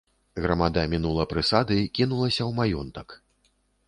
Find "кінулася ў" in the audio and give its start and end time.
1.99-2.57